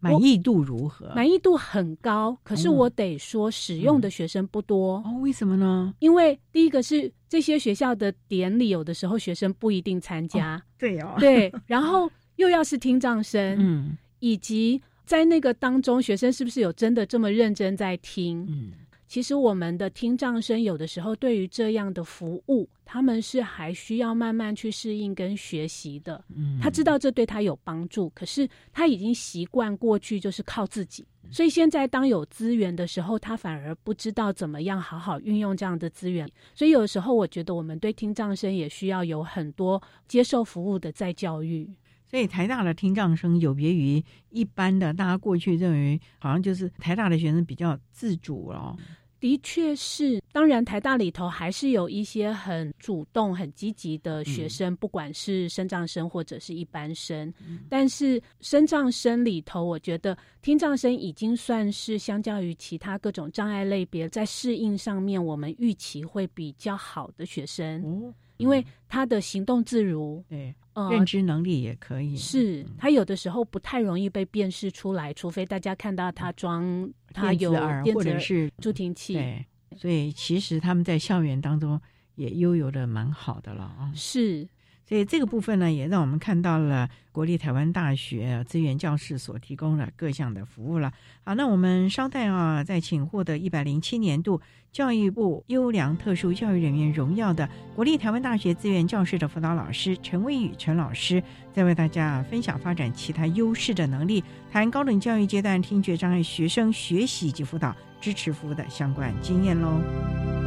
[0.01, 1.13] 满意度如何？
[1.15, 5.19] 满意度很高，可是我得说，使用的学生不多哦。
[5.21, 5.93] 为什么呢？
[5.99, 10.61] 因为第一个是这些学校的典礼，有的时候学生不一定参加。
[10.77, 11.53] 对哦，对。
[11.67, 18.45] 然后又要是听障生，嗯，以及在那个当中，学生是不是有真的这么认真在听？
[18.49, 18.71] 嗯。
[19.11, 26.23] 其实我们的听障生有的时候对于这样的服务，他们是还需要慢慢去适应跟学习的。
[26.33, 36.25] 嗯，他知道这对他有帮助，可是他已经习惯过去就是靠自己，所以现在当有资源的时候，他反而不知道怎么样好好运用这样的资源。
[36.55, 41.69] 所以有时候我觉得我们对听障生也需要有很多接受服务的再教育。
[42.07, 48.73] 所以台大的听障生有别于一般的，大家过去认为好像就是台大的学生比较自主了。
[49.21, 57.31] 的确是，当然台大里头还是有一些很主动、很积极的学生，不管是生障生或者是一般生。
[57.69, 70.51] 但是生障生里头，我觉得听障生已经算是相较于其他各种障碍类别，在适应上面我们预期会比较好的学生，因为他的行动自如，对，
[70.89, 72.17] 认知能力也可以。
[72.17, 76.91] 是他有的时候不太容易被辨识出来，除非大家看到他装。
[77.13, 77.53] 他有
[77.93, 79.45] 或者是助听器，对，
[79.77, 81.79] 所以其实他们在校园当中
[82.15, 83.91] 也悠游的蛮好的了啊。
[83.95, 84.47] 是，
[84.91, 90.91] 所以这个部分呢，也让我们看到了国立台湾大学资源教室所提供的各项的服务了。
[91.23, 101.23] 好，那我们稍待啊，再请获得一百零七年度教育部优良特殊教育人员荣耀的国立台湾大学资源教室的辅导老师陈威宇陈老师，
[101.53, 104.21] 再为大家分享发展其他优势的能力。
[104.51, 110.40] 谈高等教育阶段听觉障碍学生学习及辅导支持服务的相关经验喽。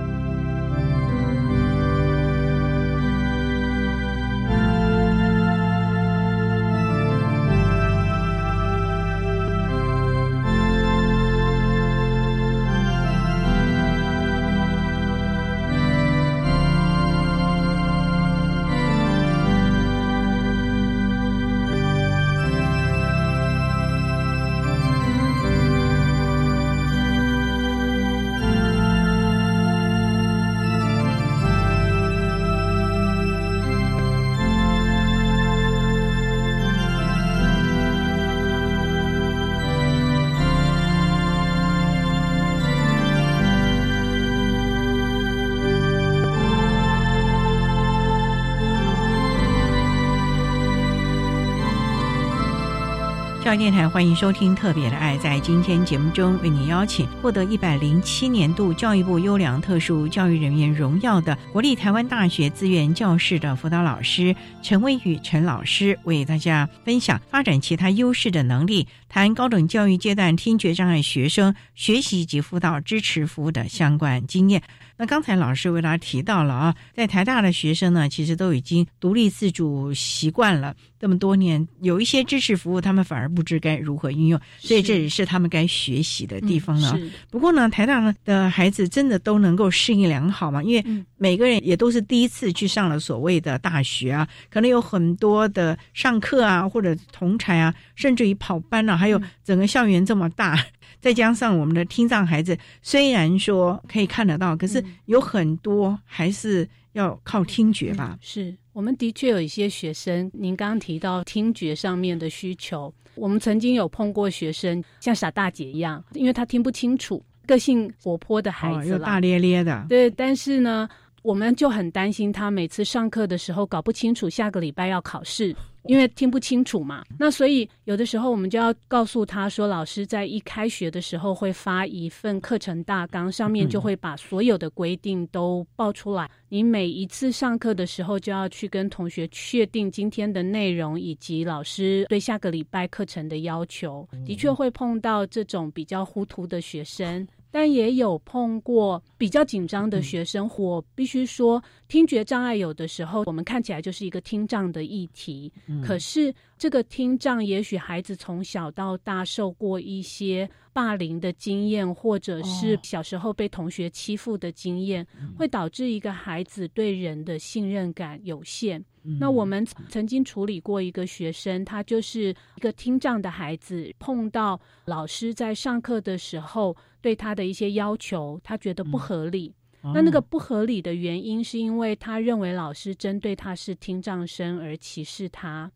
[53.54, 55.16] 教育电台欢迎收听《特别的爱》。
[55.20, 74.60] 在今天节目中，为您邀请获得一百零七年度教育部优良特殊教育人员荣耀的国立台湾大学资源教室的辅导老师陈威宇陈老师，为大家分享发展其他优势的能力，谈高等教育阶段听觉障碍学生学习及辅导支持服务的相关经验。
[74.96, 86.98] 那刚才老师为大家提到了啊，在台大的学生呢，其实都已经独立自主习惯了这么多年，有一些支持服务，他们反而不知该如何运用，所以这也是他们该学习的地方呢。
[87.30, 90.60] 不过呢，台大的孩子真的都能够适应良好吗？
[90.60, 100.62] 因为每个人也都是第一次去上了所谓的大学啊，可能有很多的上课啊，或者同才啊，甚至于跑班啊，还有整个校园这么大。
[101.00, 108.18] 再加上我们的听障孩子，虽然说可以看得到，可是有很多还是要靠听觉吧。
[108.20, 119.86] 是我们的确有一些学生，您刚刚提到听觉上面的需求，我们曾经有碰过学生像傻大姐一样，因为他听不清楚，个性活泼的孩子，又大咧咧的。
[119.88, 120.88] 对，但是呢，
[121.24, 125.56] 我们就很担心他每次上课的时候搞不清楚下个礼拜要考试。
[125.86, 136.30] 因为听不清楚嘛，那所以有的时候我们就要告诉他说，老师在一开学的时候会发一份课程大纲，上面就会把所有的规定都报出来。
[136.48, 144.08] 你每一次上课的时候，就要去跟同学确定今天的内容以及老师对下个礼拜课程的要求。
[144.24, 147.28] 的确会碰到这种比较糊涂的学生。
[147.54, 165.06] 但也有碰过比较紧张的学生，我必须说，听觉障碍有的时候我们看起来就是一个听障的议题，可是这个听障，也许孩子从小到大受过一些霸凌的经验，或者是小时候被同学欺负的经验，
[165.38, 168.84] 会导致一个孩子对人的信任感有限。
[169.20, 176.74] 那我们曾经处理过一个学生，他就是一个听障的孩子，碰到老师在上课的时候
[177.04, 179.54] 对他的一些要求，他觉得不合理。
[179.82, 185.70] 那那个不合理的原因，是因为他认为老师针对他是听障生而歧视他。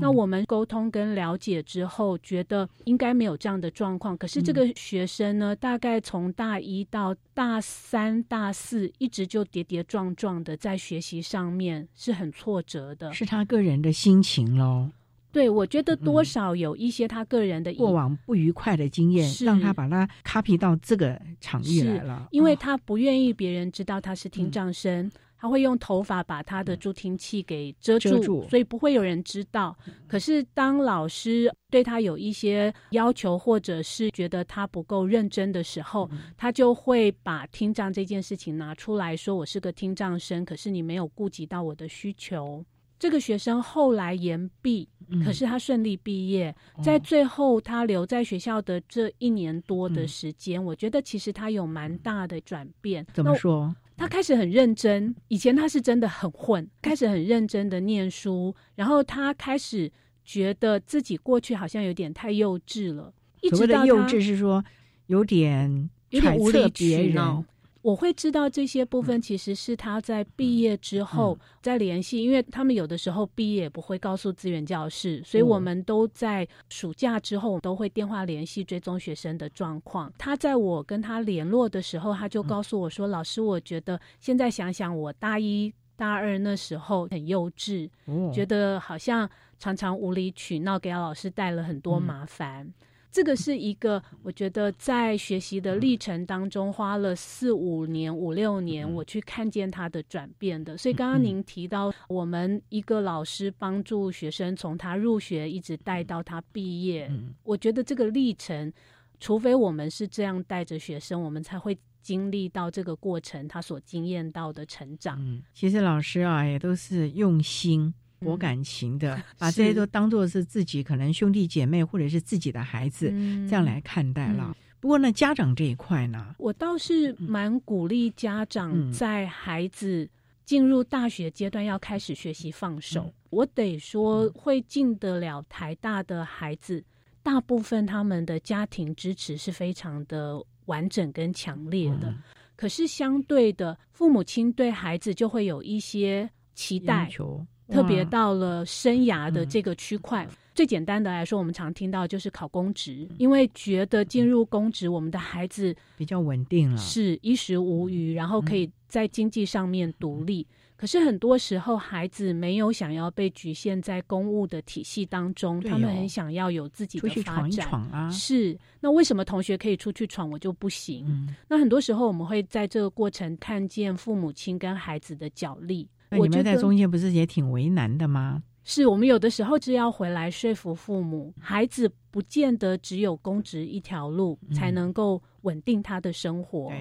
[0.00, 4.16] 那我们沟通跟了解之后，觉得应该没有这样的状况。
[4.18, 13.12] 可是这个学生呢，大概从大一到大三、大四，一直就跌跌撞撞的在学习上面是很挫折的。
[13.12, 14.90] 是他个人的心情喽？
[15.34, 22.28] 对，我觉得多少有一些他个人的过往不愉快的经验，让他把他 copy 到这个场域来了。
[22.30, 25.10] 因为他不愿意别人知道他是听障生。
[25.36, 29.76] 他会用头发把他的助听器给遮住，所以不会有人知道。
[30.08, 36.08] 可是当老师对他有一些要求，或者是觉得他不够认真的时候，
[36.38, 42.64] 他就会把听障这件事情拿出来说：“我是个听障生，可是你没有顾及到我的需求。”
[43.04, 53.06] 这个学生后来延毕，嗯可是他顺利毕业，哦在最后他留在学校的这一年多的时间，我觉得其实他有蛮大的转变。
[53.12, 53.76] 怎么说？
[53.98, 59.92] 他开始很认真，以前他是真的很混，开始很认真的念书，然后他开始
[60.24, 64.64] 觉得自己过去好像有点太幼稚了，一所直到他谓的幼稚是说
[65.08, 67.44] 有点揣测别人。。
[67.84, 80.10] 我会知道这些部分其实是他在毕业之后再联系，因为他们有的时候毕业也不会告诉资源教室，所以我们都在暑假之后都会电话联系追踪学生的状况。
[80.16, 89.30] 他在我跟他联络的时候，他就告诉我说：“老师，我觉得现在想想，我大一。”大二那时候很幼稚，哦觉得好像
[89.60, 92.68] 常常无理取闹，给老师带了很多麻烦。
[93.14, 100.76] 这个是一个我觉得在学习的历程当中花了四五年、五六年，我去看见他的转变的。
[100.76, 107.08] 所以刚刚您提到，我们一个老师帮助学生从他入学一直带到他毕业，
[107.44, 108.72] 我觉得这个历程，
[109.20, 115.16] 除非我们是这样带着学生，我们才会经历到这个过程，他所经验到的成长。
[115.20, 117.94] 嗯其实老师啊，也都是用心。
[118.24, 124.46] 博感情的， 把这些都当做是自己可能兄弟姐妹或者是自己的孩子、嗯这样来看待了。
[124.48, 124.54] 嗯。
[124.80, 130.08] 不过呢，家长这一块呢，我倒是蛮鼓励家长在孩子
[130.44, 133.12] 进入大学阶段要开始学习放手。
[133.30, 136.84] 我得说，会进得了台大的孩子，
[137.22, 142.14] 大部分他们的家庭支持是非常的完整跟强烈的。
[142.54, 150.26] 可是相对的，父母亲对孩子就会有一些期待要，求特别到了生涯的这个区块。
[150.54, 160.46] 最简单的来说，我们常听到就是考公职，因为觉得进入公职，我们的孩子比较稳定了，是衣食无余，然后可以在经济上面独立。
[160.76, 167.68] 可是很多时候，孩子没有想要被局限在公务的体系当中，哦他们很想要有自己的发闯一展。
[167.68, 171.04] 闯啊是，那为什么同学可以出去闯，我就不行？
[171.08, 175.88] 嗯那很多时候我们会在这个过程看见父母亲跟孩子的角力。
[176.18, 178.42] 我觉得那你们在中间不是也挺为难的吗？
[178.66, 186.72] 是我们有的时候是要回来说服父母，孩子不见得只有公职一条路才能够稳定他的生活。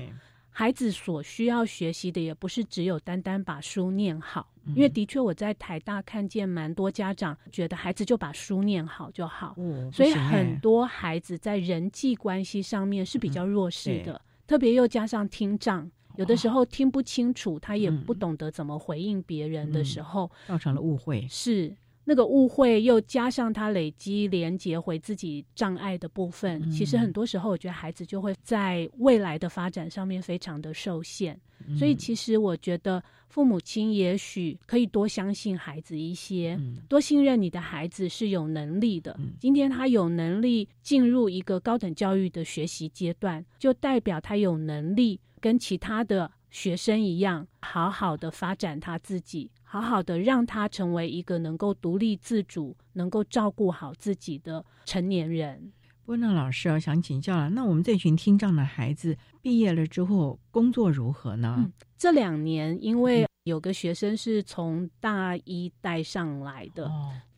[0.49, 9.55] 孩子所需要学习的也不是只有单单把书念好，因为的确我在台大看见蛮多家长觉得孩子就把书念好就好，
[9.91, 15.89] 所以很多孩子在人际关系上面是比较弱势的，特别又加上听障。
[16.17, 21.25] 有的时候听不清楚，他也不懂得怎么回应别人的时候，造成了误会。
[21.29, 31.39] 是那个误会，又加上他累积连接回自己障碍的部分，其实很多时候，我觉得孩子就会在未来的发展上面非常的受限。
[31.79, 36.59] 所以，其实我觉得父母亲也许可以多相信孩子一些，
[36.89, 39.17] 多信任你的孩子是有能力的。
[39.39, 55.73] 今天他有能力进入一个高等教育的学习阶段，就代表他有能力跟其他的学生一样，好好的发展他自己，好好的让他成为一个能够独立自主、能够照顾好自己的成年人。
[56.05, 61.69] 不过，那老师啊，想请教了，那我们这群听障的孩子毕业了之后，工作如何呢？
[61.97, 66.89] 这两年，因为有个学生是从大一带上来的，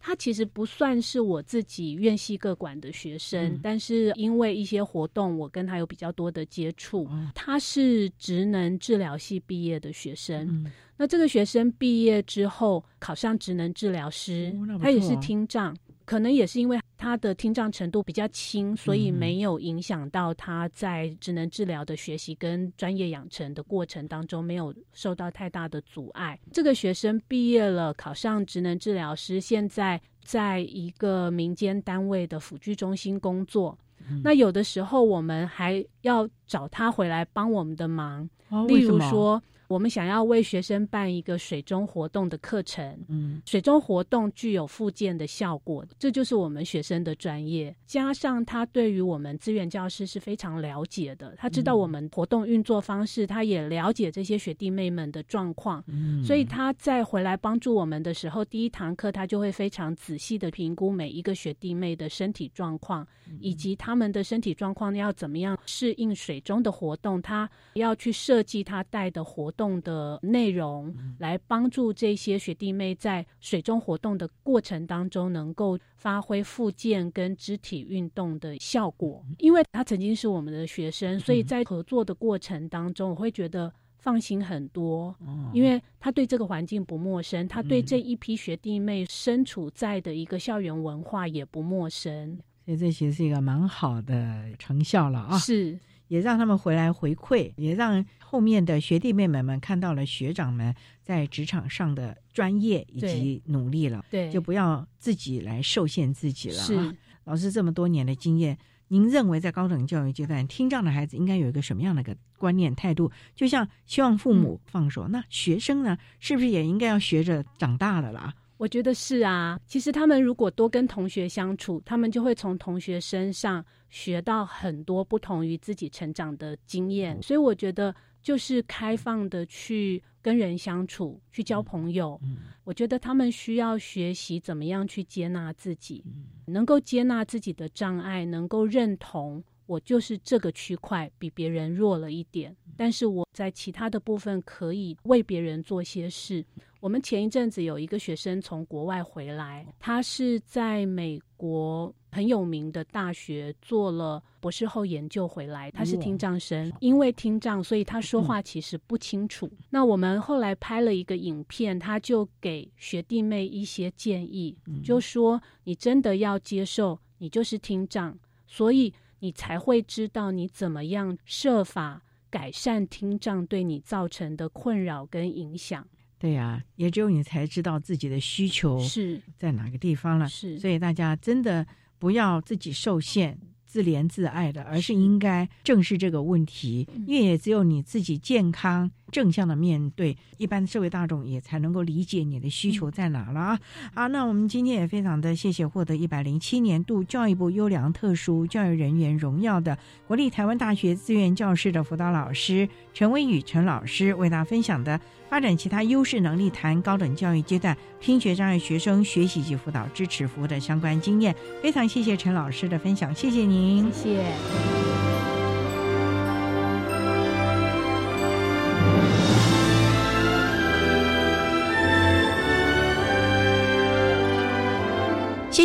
[0.05, 7.09] 他其实不算是我自己院系各管的学生，嗯但是因为一些活动，我跟他有比较多的接触。
[7.33, 15.75] 他是职能治疗系毕业的学生，那这个学生毕业之后考上职能治疗师，他也是听障。
[16.05, 26.39] 可能也是因为他的听障程度比较轻，所以嗯没有影响到他在职能治疗的学习跟专业养成的过程当中没有受到太大的阻碍。
[26.51, 33.77] 这个学生毕业了，考上职能治疗师，现在在一个民间单位的辅具中心工作。
[34.09, 39.39] 嗯那有的时候我们还要找他回来帮我们的忙，哦例如说。
[39.67, 47.75] 我们想要为学生办一个水中活动的课程，嗯，水中活动具有复健的效果，这就是我们学生的专业。
[47.85, 56.23] 加上他对于我们资源教师是非常了解的，他知道我们活动运作方式，他也了解这些学弟妹们的状况，嗯。
[56.23, 63.07] 所以他在回来帮助我们的时候，第一堂课他就会非常仔细的评估每一个学弟妹的身体状况，
[63.39, 79.23] 以及他们的身体状况要怎么样适应水中的活动，他要去设计他带的活动的内容，来帮助这些学弟妹在水中活动的过程当中，能够发挥复健跟肢体运动的效果。
[79.39, 83.71] 因为他曾经是我们的学生，所以在合作的过程当中，我会觉得。
[83.97, 85.15] 放心很多，
[85.51, 95.39] 因为他对这个环境不陌生，他对这一批学弟妹身处在的一个校园文化也不陌生，所以这其实是一个蛮好的成效了啊！
[95.39, 106.55] 是，也让他们回来回馈，也让后面的学弟妹们们看到了学长们在职场上的专业以及努力了，对，就不要自己来受限自己了。
[106.55, 108.57] 是，老师这么多年的经验。
[108.89, 113.11] 您认为在高等教育阶段，听障的孩子应该有一个什么样的个观念态度？
[113.35, 118.35] 就像希望父母放手，那学生呢，是不是也应该要学着长大了啦？
[118.57, 119.59] 我觉得是啊。
[119.65, 127.21] 其实他们如果多跟同学相处，他们就会从同学身上学到很多不同于自己成长的经验。
[127.21, 127.95] 所以我觉得。
[128.25, 132.19] 就是开放的去跟人相处，去交朋友。
[132.63, 136.03] 我觉得他们需要学习怎么样去接纳自己，
[136.47, 146.45] 能够接纳自己的障碍，能够认同我就是这个区块比别人弱了一点，但是我在其他的部分可以为别人做些事。
[146.79, 151.93] 我们前一阵子有一个学生从国外回来，他是在美国。
[152.11, 159.51] 很有名的大学做了博士后研究回来，他是听障生，因为听障，所以他说话其实不清楚。
[159.69, 175.87] 那我们后来拍了一个影片，他就给学弟妹一些建议，就说你真的要接受，你就是听障，所以你才会知道你怎么样设法改善听障对你造成的困扰跟影响。
[176.17, 180.27] 对呀，也只有你才知道自己的需求是在哪个地方了。
[180.27, 181.65] 是，所以大家真的。
[181.97, 188.91] 不要自己受限、自怜自爱的，而是应该正视这个问题，因为也只有你自己健康。
[189.15, 193.59] 正向的面对，一般社会大众也才能够理解你的需求在哪了啊！
[193.93, 204.99] 好，那我们今天也非常的谢谢获得一百零七年度教育部优良特殊教育人员荣耀的国立台湾大学自愿教师的辅导老师陈威宇陈老师，为大家分享的
[205.29, 211.33] 发展其他优势能力谈高等教育阶段听觉障碍学生学习及辅导支持服务的相关经验。
[211.63, 215.14] 非常谢谢陈老师的分享，谢谢您，谢谢。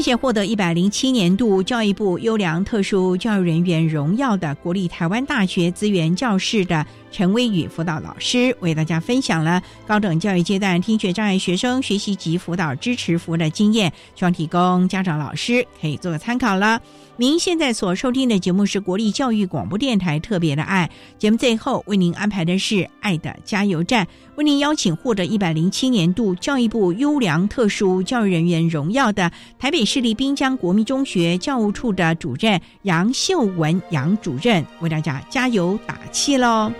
[0.01, 16.81] 谢谢获得一百零七年度教育部优良特殊教育人员荣耀的国立台湾大学资源教室的陈威宇辅导老师，为大家分享了高等教育阶段听觉障碍学生学习及辅导支持服务的经验，希望提供家长老师可以做个参考了。
[17.17, 20.89] 您现在所收听的节目是国立教育广播电台特别的爱
[21.19, 24.07] 节目，最后为您安排的是爱的加油站，
[24.37, 36.73] 为您邀请获得一百零七年度教育部优良特殊教育人员荣耀的台北市立滨江国民中学教务处的主任杨秀文杨主任，为大家加油打气喽。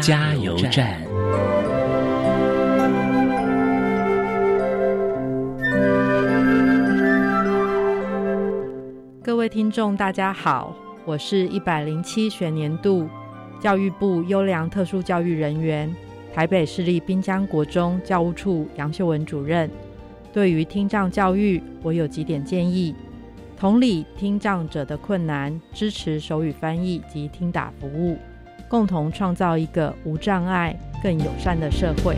[0.00, 1.00] 加油站。
[9.22, 10.74] 各位听众，大家好，
[11.04, 13.08] 我是一百零七学年度
[13.60, 15.94] 教育部优良特殊教育人员，
[16.32, 19.70] 台北市立滨江国中教务处杨秀文主任。
[20.32, 22.94] 对于听障教育，我有几点建议：
[23.58, 28.16] 同理听障者的困难，支持手语翻译及听打服务。
[28.68, 32.16] 共同创造一个无障碍、更友善的社会。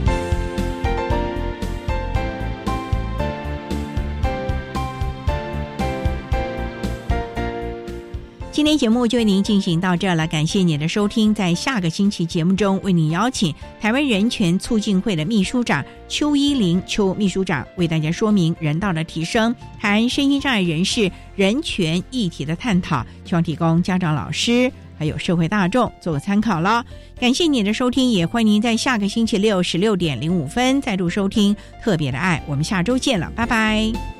[8.50, 11.32] 今天节目就为您进行到这了，感谢您的收听。
[11.32, 24.72] 在下个星期节目中，为您邀请台湾人权促进会的秘书长邱依林邱秘书长为大家说明人道的提升，谈身心障碍人士人权议题的探讨，希望提供家长、老师。
[24.98, 26.84] 还有社会大众做个参考了。
[27.20, 32.42] 感谢你的收听，也欢迎您在下个星期六十六点零五分再度收听《特别的爱》。
[32.50, 34.17] 我们下周见了，拜拜。